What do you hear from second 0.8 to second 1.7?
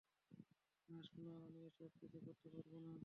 না, শোন, আমি